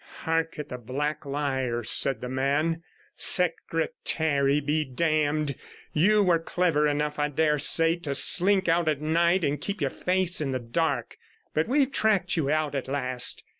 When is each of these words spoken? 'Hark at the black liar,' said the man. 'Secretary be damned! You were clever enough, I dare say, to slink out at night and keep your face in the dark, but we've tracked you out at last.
'Hark 0.23 0.57
at 0.57 0.69
the 0.69 0.79
black 0.79 1.27
liar,' 1.27 1.83
said 1.83 2.21
the 2.21 2.27
man. 2.27 2.81
'Secretary 3.15 4.59
be 4.59 4.83
damned! 4.83 5.53
You 5.93 6.23
were 6.23 6.39
clever 6.39 6.87
enough, 6.87 7.19
I 7.19 7.27
dare 7.27 7.59
say, 7.59 7.97
to 7.97 8.15
slink 8.15 8.67
out 8.67 8.89
at 8.89 8.99
night 8.99 9.43
and 9.43 9.61
keep 9.61 9.79
your 9.79 9.91
face 9.91 10.41
in 10.41 10.53
the 10.53 10.59
dark, 10.59 11.17
but 11.53 11.67
we've 11.67 11.91
tracked 11.91 12.35
you 12.35 12.49
out 12.49 12.73
at 12.73 12.87
last. 12.87 13.43